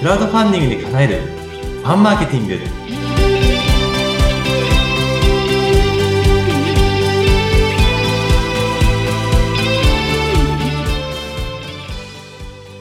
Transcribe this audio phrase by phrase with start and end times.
[0.00, 2.54] クラウドファンディングで叶えるファンマーケティング。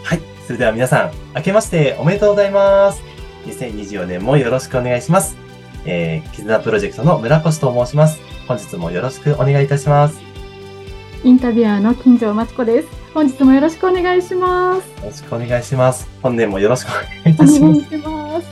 [0.02, 3.04] はいそれでは皆さん明けましておめでとうございます。
[3.48, 5.36] 2024年もよろしくお願いします。
[5.84, 8.22] えー、絆プロジェクトの村越と申します。
[8.48, 10.22] 本日もよろしくお願いいたします。
[11.26, 14.88] インタビュアーの金城真知子です本日もよろしくお願いします。
[14.88, 16.08] よろしくお願いします。
[16.22, 17.98] 本年もよろしくお願いいたします。
[17.98, 18.48] ます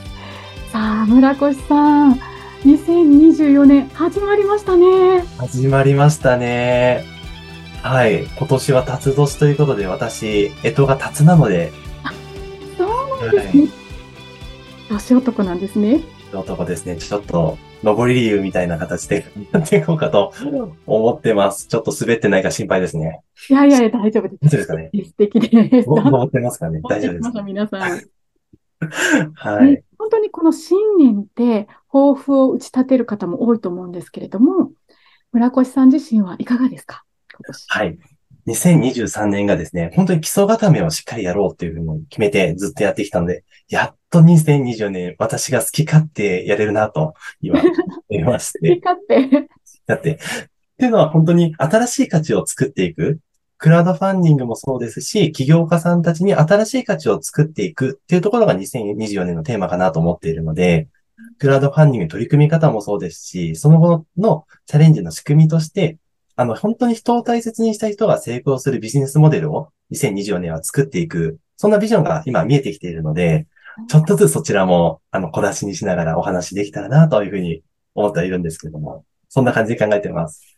[0.72, 2.20] さあ、村越さん、
[2.64, 5.24] 2024年始まりましたね。
[5.38, 7.04] 始まりましたね。
[7.82, 8.24] はい。
[8.24, 11.72] 今年は辰年ということで、私、干支が辰なので。
[12.76, 13.62] そうなんですね。
[13.62, 13.70] はい、
[14.88, 16.00] 年男なんですね。
[16.32, 16.96] 男ですね。
[16.96, 20.32] ちょっと、上り理由みたいな形で やっていこうかと
[20.86, 21.66] 思ってます。
[21.68, 23.20] ちょっと滑ってないか心配ですね。
[23.50, 24.38] いやいや、大丈夫です。
[24.42, 24.90] 大丈夫ですかね？
[25.04, 25.88] 素敵です。
[25.88, 26.80] 登ってますかね？
[26.88, 27.42] 大丈夫ですか。
[27.42, 28.00] 皆さん。
[29.34, 34.70] はい、本当にこの新年って抱負を打ち立てる方も多いと思うんですけれども、
[35.32, 37.04] 村越さん自身はいかがですか？
[37.68, 37.98] はい。
[38.48, 47.60] 2023年がですね、本当に基礎固めをしっかりやろうっていうふうに決めてずっとやってきたので、やっと2024年私が好き勝手やれるなと今
[48.10, 48.76] 思いまして。
[48.76, 49.48] 好き勝手
[49.86, 50.18] だって、っ
[50.78, 53.20] ていうのは本当に新しい価値を作っていく。
[53.60, 60.86] クラウドファンディングもそうですし、起業家さんたちに新しい価値を作っていくっていうところが2024年のテーマかなと思っているので、
[61.40, 65.98] クラウドファンディング取り組み方もそうですし、その後のチャレンジの仕組みとして、
[66.40, 73.48] あの、本当に人を大切にした人が成功するビジネスモデルを2024年は作っていく、そんなビジョンが今見えてきているので、
[73.88, 77.64] ちょっとずつそちらも、あの、小出しにしながらお話できたらなというふうに
[77.96, 80.56] 思っているんですけれども、そんな感じで考えています。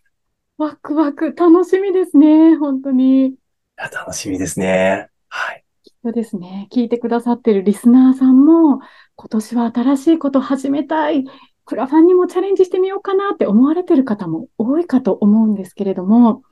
[0.59, 3.37] ワクワク、楽しみですね、本当に。
[3.79, 5.09] 楽しみですね。
[5.31, 5.65] はい。
[6.03, 6.69] そうですね。
[6.71, 8.81] 聞いてくださってるリスナーさんも、
[9.17, 11.25] 今年は新しいこと始めたい、
[11.71, 16.43] クラファンにもチャレンジしてみようかなって思われてる方も多いかと思うんですけれども、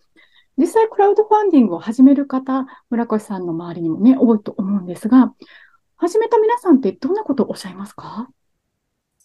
[0.57, 5.35] 実際クラウドファンディングを始める方、村越さんの周りにもね、多いと思うんですが、
[5.97, 8.29] 始めた皆さんってどんなことをおっしゃいますか？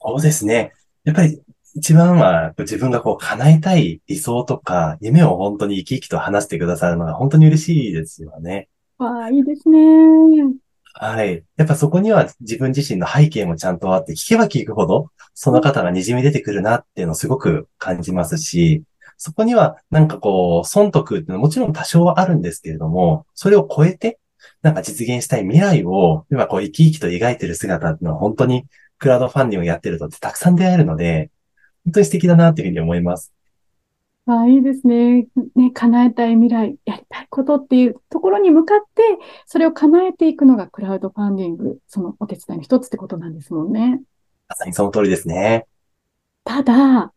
[0.01, 0.71] そうですね。
[1.03, 1.39] やっぱり
[1.75, 8.67] 一番は自分がこう叶えたい理想とか夢を本当に生き生きと話してくださるのが本当に嬉しいですよね。
[8.97, 9.79] わあ、いいですね。
[10.95, 11.43] はい。
[11.57, 18.83] やっぱそこには自分自身の背景もちゃんとあって、聞けば聞くほど、その方が滲み出てくるなっていうのをすごく感じますし、
[19.17, 24.19] そこにはなんかこう、損得っていうのはもちろん多少はあるんですけれども、それを超えて、
[24.61, 28.65] なんか実現したい未来を、今こう生き生きと描いてる姿っていうのは本当に
[28.99, 31.31] クラウドファンディングをやってるとってたくさん出会えるので、
[31.85, 33.33] 本当に素敵だなっていうふうに思います。
[34.25, 35.27] ああ、いいですね。
[35.55, 39.03] ね、叶えたい未来、やりたいことっていうところに向かって、
[39.45, 44.01] それを叶えていくのがクラウドファンディング、そのお手伝いの一つってことなんですもんね。
[44.47, 45.65] まさにその通りですね。
[46.45, 47.11] ただ、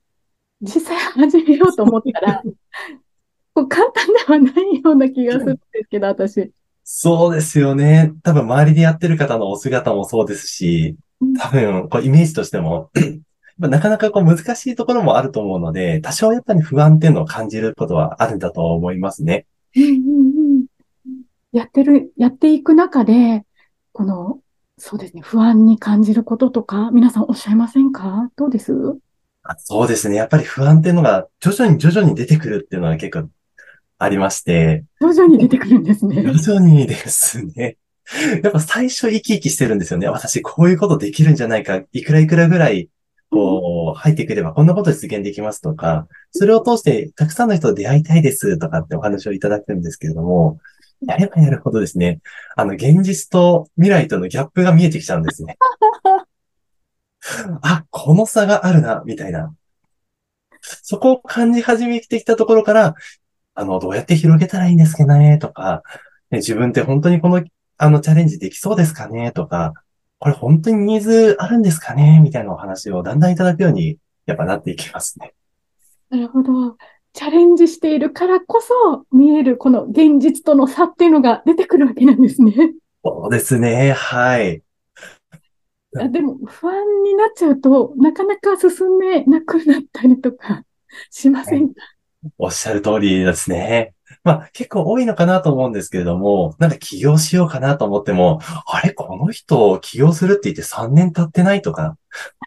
[0.60, 2.42] 実際始めようと思ったら、
[3.54, 6.50] こう簡単ではないような気がするんですけど、私。
[6.82, 8.14] そうですよね。
[8.24, 10.96] 多分周りでやってる方のお姿もそうですし、
[11.40, 12.90] 多分こうイメージとしても
[13.58, 19.46] なかなかこう難しいところもあると思うので、多少やっぱり不安っていうのを感じることはあるんだと思いますね。
[19.74, 19.90] うんうんう
[20.60, 20.66] ん、
[21.52, 23.44] やってる、やっていく中で、
[23.92, 24.40] この、
[24.78, 28.30] そうですね、不安に感じることとか、皆さんおっしゃいませんか？
[28.36, 28.74] どうです？
[29.58, 30.16] そうですね。
[30.16, 33.30] やっぱり不安っていうのが徐々に徐々に出てくるっていうのは結構
[33.98, 34.84] ありまして。
[35.00, 36.22] 徐々に出てくるんですね。
[36.22, 37.78] 徐々にですね。
[38.42, 40.08] やっぱ最初生き生きしてるんですよね。
[40.08, 41.80] 私こういうことできるんじゃないか。
[41.92, 42.88] いくらいくらぐらい
[43.30, 50.58] こう、入ってくればこんなこと実現できますとか、それを通してたくさんの人と出会いたいですとかってお話をいただくんですけれども、
[51.06, 52.20] やればやるほどですね、
[52.56, 55.58] あの、現実と未来とのギャップが見えてきちゃうんですね。
[57.62, 59.54] あ、この差があるな、みたいな。
[60.60, 62.94] そこを感じ始めてきたところから、
[63.54, 65.82] あの、どうやって広げたらいいんですかね、とか、
[66.30, 67.42] ね、自分って本当にこの、
[67.78, 69.74] あの、チャレンジできそうですかね、とか、
[70.18, 72.20] これ本当にニーズあるんですかね？
[72.22, 75.34] みたいなお話をだんだんいただくように、やっぱなっていきますね。
[76.10, 76.76] なるほど。
[77.12, 82.52] チャレンジしているからこそ見えるこの現実との差っていうのが出てくるわけなんですね。
[83.04, 83.92] そうですね。
[83.92, 84.62] はい。
[85.92, 90.62] でも不安になっちゃうとなかなか進めなくなったりとか
[91.10, 91.80] しませんか、
[92.22, 93.94] はい、おっしゃる通りですね。
[94.26, 98.92] まあ結構多いのかなと思うんですけれども、なんか起業しようかなと思っても、あれ？
[98.92, 101.96] この人起業するって言って3年経ってないとか、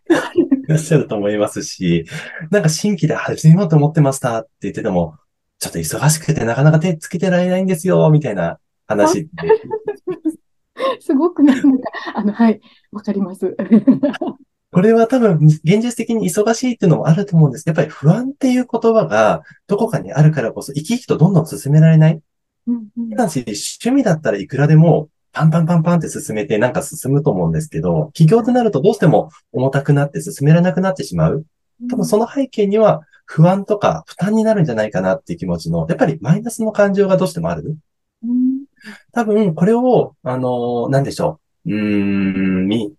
[0.35, 2.05] いらっしゃると思いますし、
[2.51, 5.15] なんか新規で始めようと思ってましたって言ってても、
[5.57, 9.29] ちょっと忙しくてなかなか手つけてられないんですよ、みたいな話って。
[10.99, 12.59] すごくなんか、あの、はい、
[12.91, 13.55] わかります。
[14.71, 22.19] これは多分、現実的に忙しいっていうのもあると思うんですけど、やっぱり不安っていう言葉がどこかにあるからこそ、生き生きとどんどん進められない。
[22.67, 31.45] うんうん、趣味だったらいくらでもパンパンパンパンって進めてなんか進むと思うんですけど、起業となるとどうしても重たくなって進められなくなってしまう。
[31.89, 37.77] 多分その背景には不安とか負担になるんじゃないかなっていう気持ちの、やっぱりマイナスの感情がどうしてもある？
[39.13, 41.71] 多分これを、あの、なんでしょう。
[41.71, 42.93] うーん、み、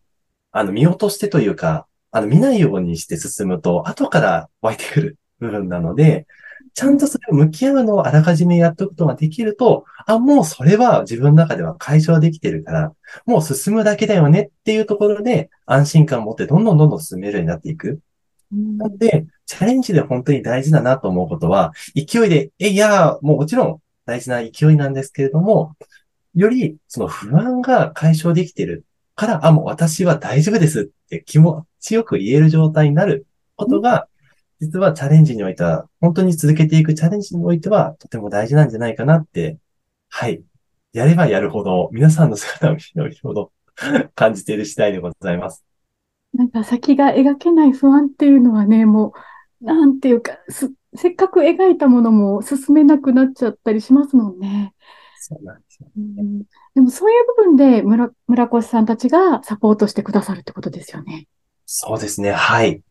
[0.53, 6.27] あの、見落としてというか、あの、見ないようにして進むと、後から湧いてくる部分なので、
[6.75, 12.93] ちゃんとそれを向き合うのをあらかじめやっておくことができると、あ、もうそれは自分の中では解消できてるから、
[13.27, 18.01] もう進むだけだよねっていうところで安心感を持ってどんどんどんどん進めるようになっていく。
[18.53, 25.77] なので、チャレンジで本当に大事だなと思うことは、勢いで、え、いや、もうもちろん大事な勢いなんですけれども、
[26.35, 28.85] よりその不安が解消できてる
[29.21, 34.09] から、あ、もう私は大丈夫ですって気持ちよく言える状態になることが、
[34.61, 39.59] 実はチャレンジにおいては、本当に続けていくチャレンジにおいては、とても大事なんじゃないかなって、
[40.09, 40.43] はい。
[40.95, 43.53] やればやるほど、皆さんの姿を見るほど
[44.17, 45.67] 感じている次第でございます。
[46.33, 49.13] なんか先が描けない不安っていうのはね、も
[49.61, 50.39] う、なんていうか、
[50.95, 54.73] せっかく描いたものも進めなくなっちゃったりしますもんね。
[55.23, 56.43] そうなんですよ、ね、うん。
[56.75, 61.29] でもそういう部分で村村越さんたちがサポートしてくださるってことですよね。
[61.67, 62.33] そうですね。
[62.33, 62.83] はい。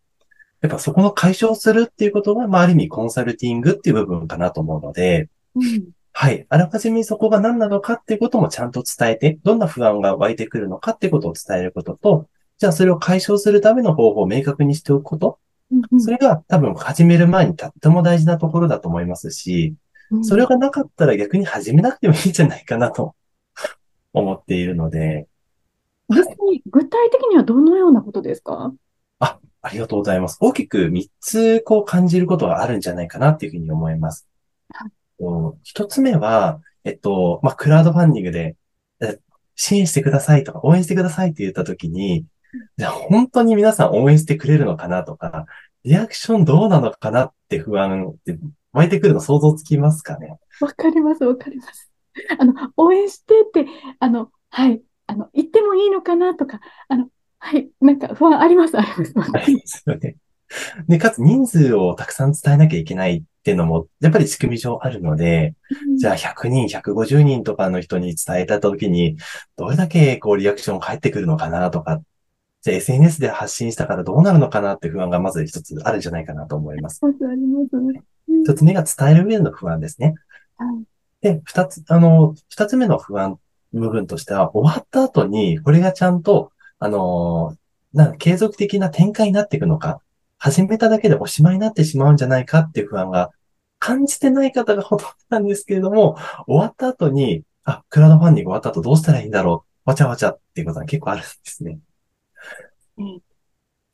[0.61, 6.45] やっぱそこの解消するっていうことが、まあ、ある意味コンサルティングっていう部分かなと思うので、うん、はい。
[6.49, 12.27] あらかじめそこが何なのかっていうこともちゃんと伝えて、どんな不安が湧いてくるのかっていうことを伝えることと、
[12.57, 15.39] じゃあそれを解消するための方法を明確にしておくこと。
[15.91, 19.75] うん、それが多分始める前にとっても大事なところだと思いますし、
[20.23, 23.15] それがなかったら逆に始めなくてもいいんじゃないかなと
[24.13, 25.27] 思っているので。
[26.09, 26.35] 実際、
[26.65, 28.73] 具体的にはどのようなことですか？
[29.19, 30.37] あ、ありがとうございます。
[30.41, 34.27] 大きく3つこう感じることがあるんじゃないかなっていうふうに思います。
[35.63, 38.55] 一つ目は、えっと、まあ、クラウドファンディングで、
[39.55, 42.25] 支援してくださいとか応援してくださいって言ったときに、
[42.77, 45.45] じゃあ本当に皆さん応援してくれるのかなとか、
[45.83, 48.39] リアクションどうなのかなって不安って
[48.73, 50.37] 湧いてくるの想像つきますかね？
[50.61, 51.91] わかります、わかります。
[52.37, 53.65] あの、応援してって、
[53.99, 57.69] あの、はい、あの、言ってもいいのかなとか、あの、はい。
[57.79, 59.31] なんか不安あります、あります。
[59.33, 60.17] ありますよね。
[60.87, 65.55] で、かつ人数をたくさん伝えなきゃいけないっていうのも、やっぱり仕組み上あるので、
[65.87, 69.17] うん、じゃあ100人、150人とかの人に伝えたときに、
[69.55, 72.01] どれだけこうリアクション返ってくるのかなとか、
[72.61, 76.99] じゃあ SNS で発信したからどうなるのかなって不安がまず一つあるんじゃないかなと思います。
[77.03, 77.13] あり
[77.47, 78.01] ますね。
[78.43, 80.15] 一つ目が伝える上での不安ですね。
[80.57, 80.83] はい、
[81.21, 83.39] で、二つ、あの、二つ目の不安
[83.73, 90.01] 部分としては、終わった後に、これがちゃんとあのー、な、継続的な展開になっていくのか、
[90.37, 93.31] 始めただけでおしまいになってしまうんじゃないかっていう不安が
[93.79, 96.17] 感じてない方がほとんどなんですけれども、
[96.47, 101.79] 終わった後に、あ、クラウドファンディング終わった後どうしたらいいんだろう、わちゃわちゃっていうことが結構あるんですね。
[102.97, 103.21] うん、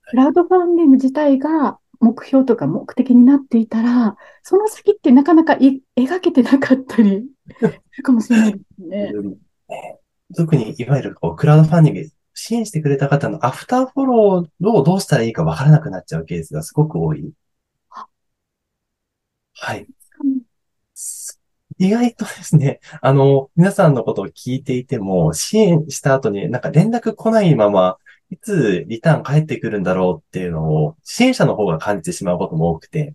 [0.10, 7.25] クラウドファンディング自体が目標とか目的になっていたら、その先ってなかなか描けてなかったり
[7.57, 7.66] す
[7.98, 9.12] るかもしれないですね。
[10.36, 17.32] 特に、いわゆるこうクラウドファンディング支援してくれた方のアフターフォローをどうしたらいいかわからなくなっちゃうケースがすごく多い。
[19.53, 19.88] はい。
[21.80, 27.98] 意外とですね、あの、皆さんのことを聞いていても、支援した後になんか連絡来ないまま、
[28.29, 33.13] いつリターン返ってくるんだろうっていうのを、支援者の方が感じてしまうことも多くて、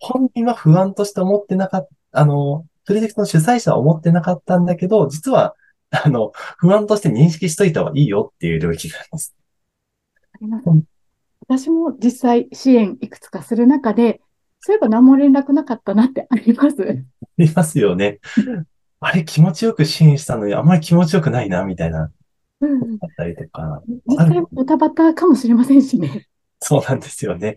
[0.00, 5.54] 本人は不安として思ってなかった、あの、プロジェクトの主催者は思ってなかったんだけど、実は
[5.90, 9.34] あの、不安として認識しといた方がいいよっていう領域があります。
[10.32, 10.64] あります。
[11.48, 14.20] 私も実際支援いくつかする中で、
[14.60, 16.92] そういえば何も連絡なかったなってあります あ
[17.38, 18.18] りますよね。
[18.98, 22.10] あれ気持ちよく支援したのにあんまり気持ちよくないな、みたいな。
[22.60, 22.98] うん。
[23.00, 23.82] あったりとか。
[24.06, 26.28] 実際バタバタかもしれませんしね。
[26.60, 27.56] そうなんですよね。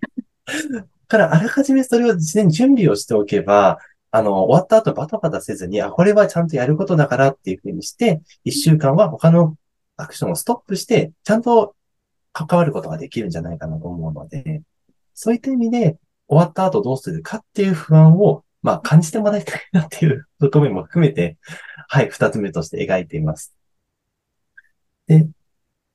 [1.08, 3.80] から、あらかじめそれを事前に準備をしておけば、
[4.12, 9.56] あの、終わった後バタバタせずに、あ、これはちゃんとやることだからっていうふうにして、一週間は他の
[9.98, 11.76] アクションをストップして、ちゃんと
[12.34, 14.62] 関わることができるんじゃないかなと思うので、
[15.14, 21.38] そういった意味で、終わった後どうするかっていう不安を、まあ、感じてもらいたいなっていう側面も含めて、
[21.88, 23.56] はい、二つ目として描いています。
[25.10, 25.28] で、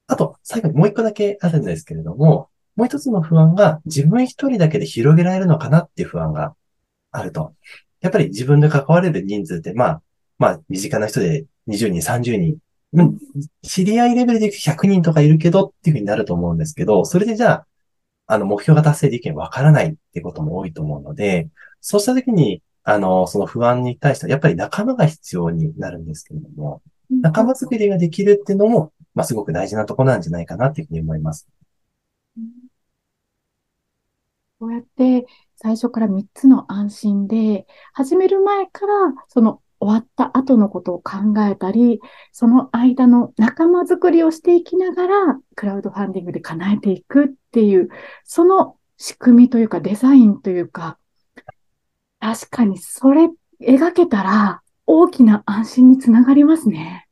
[0.09, 6.55] あと、最後にもう一個だけあるんですけれども、もう一つの不安が自分一人だけで広げられるのかなっていう不安が
[7.13, 7.55] あると。
[8.01, 10.03] やっぱり自分で関われる人数って、まあ、
[10.39, 12.59] まあ、身近な人で20人、30人
[13.63, 17.67] 知り合いレベルで100人とかいるけどっていうふうになると思うんですけど、それでじゃあ、
[18.27, 21.49] あの、目標が達成できるわからないってことも多いと思うので、
[21.81, 31.49] そうしたときに、あの、その不安に対しては、やっぱり仲間が必要になるんですけれども、仲間作りができるっていうのも、まあ、すごく大事なとこなんじゃないかなっていうふうに思います。
[34.59, 38.93] こうやって最初から3つの安心で、始める前から
[39.29, 42.01] その終わった後のことを考えたり、
[42.33, 47.91] その間の仲間作りをしていきながら、クラウドファンディングで叶えていくっていう、
[48.25, 50.99] その仕組みというかデザインというか、
[52.21, 53.29] 確かにそれ
[53.61, 57.04] 描けたら大きな安心につながりますね。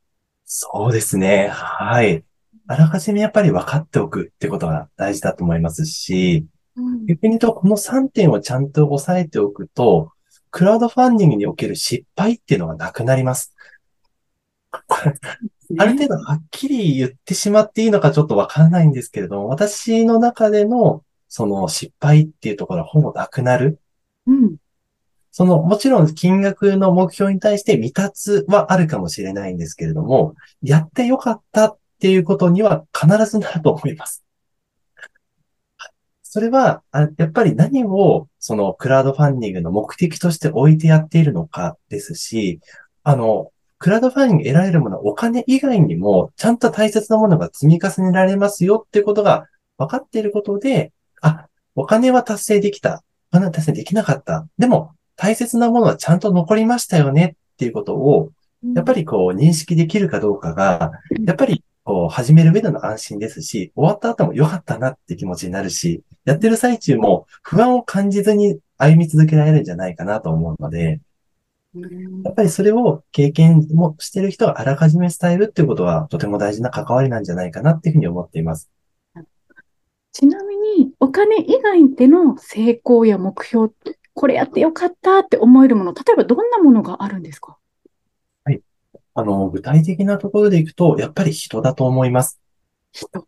[0.55, 1.47] そうですね。
[1.47, 2.23] はい。
[2.67, 6.45] あらかじめやっぱり分かっておくってことが大事だと思いますし、
[6.75, 10.11] うん逆に言うと、この3点をちゃんと押さえておくと、
[10.51, 13.55] クラウドファンディングにおける失敗っていうのがなくなります。
[14.71, 23.79] ある程度はっきり言ってしまっていいのかちょっとわからないんですけれども、私の中でのその失敗っていうところはほぼなくなる。
[24.27, 24.57] うん。
[25.35, 34.23] その、もちろん金額の目標に対して未達はあるかもしれないんですけれども、やってよかったっていうことには必ずなると思います。
[36.21, 36.83] それは、
[37.17, 42.59] やっぱり何をそのクラウドファンディングの目的として置いてやっているのかですし、
[43.01, 49.47] あの、クラウドファンディング得られるものはお金以外にもちゃんと大切なものが積み重ねられますよっていうことが
[49.79, 53.03] 分かっていることで、あ、お金は達成できた。
[53.31, 54.47] お金は達成できなかった。
[54.59, 58.31] でも、大切なものはちゃんと残りましたよねっていうことを、
[58.75, 60.91] やっぱりこう認識できるかどうかが、
[61.25, 71.01] やっぱりこう始める上での安心ですし、終わった後も良かったなって気持ちになるし、やってる最中も不安を感じずに歩み続けられるんじゃないかなと思うので、
[71.75, 72.23] うん。
[72.23, 78.69] やっぱりそれを経験もしてる人があらかじめ伝えるっていうことはとても大事な関わりなんじゃないかなっていうふうに思っています。
[80.13, 83.73] ちなみに、お金以外での成功や目標、
[84.13, 87.57] これやってよかったって思えるもの、例えばどんなものがあるんですか？
[89.15, 92.41] あの、具体的なところでいくと、やっぱり人だと思います。
[92.91, 93.27] 人。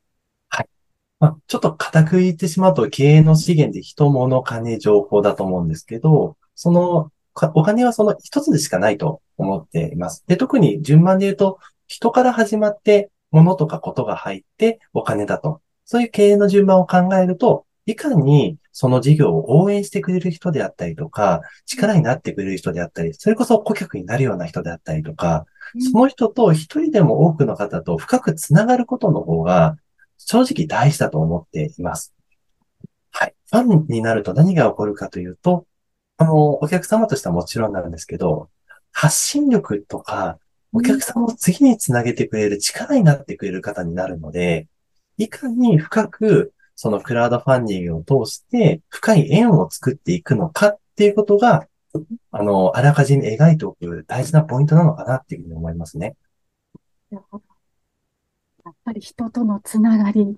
[1.19, 10.23] まあ、ちょっと固く言ってしまうと、経営の資源で人、物、金、情報だと思うんですけど、その、かお金はその一つでしかないと思っています。
[10.27, 15.61] で、特に順番で言うと、人から始まって、物とかことが入ってお金だと。
[15.85, 25.45] そういう経営の順番を考えると、いかにその事業を応援してくれる人であったりとか、力になってくれる人であったり、それこそ顧客になるような人であったりとか、
[25.91, 29.77] その人と一人でも多くの方と深くつながることの方が、
[30.17, 32.13] 正直大事だと思っています。
[33.11, 33.35] はい。
[33.51, 35.65] ファンになると何が起こるかというと、
[36.17, 38.49] あの、お客様としてはもちろんなんですけど、
[38.91, 40.39] 発信力とか、
[40.73, 44.67] お客様を次につなげてくれる力になってくれる方になるので、
[45.17, 51.67] いかに深く、そのクラウドファンディングを通して、深い縁を作っていくのかっていうことが、
[52.31, 56.15] あの、あらかじめ描いておく大事なポイントなのかなっていうふうに思いますね。
[57.11, 60.37] やっぱり人とのつながり、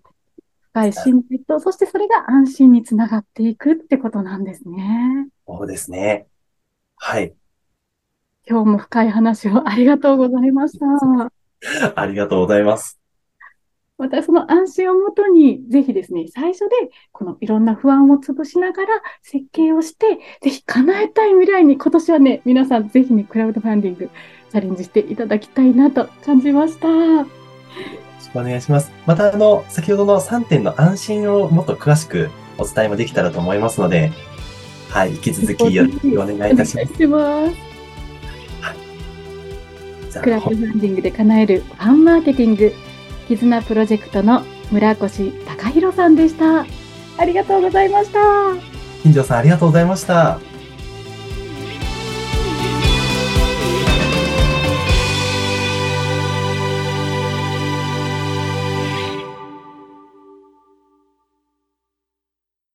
[0.73, 5.29] 深い信頼と、そしてそれが安心につながっていくってことなんですね。
[5.47, 6.27] そうですね。
[6.97, 7.33] はい。
[8.47, 10.85] 今日も深い話をありがとうございました。
[11.99, 12.99] ありがとうございます。
[13.97, 16.75] またその安心をもとに、ぜひですね、最初で
[17.11, 24.09] このいろんな不安を潰しながら設計をして、ぜひ叶えたい未来に今年はね、皆さんぜひね、クラウドファンディング
[24.51, 26.87] チャレンジしていただきたいなと感じました。
[26.87, 27.25] よろ
[28.21, 28.91] しくお願いします。
[29.07, 34.11] また、あの、先ほどの3点の安心をもっと詳しくお伝えもできたらと思いますので、
[34.89, 37.03] はい、引き続きよろしくお願いいたします。
[37.03, 37.67] お願いします。
[40.11, 42.73] じゃあクラウドファンディングで叶えるファンマーケティング、
[43.27, 46.65] 絆プロジェクトの村越隆弘さんでした。
[47.19, 48.19] ありがとうございました。
[49.03, 50.39] 金城さんありがとうございました。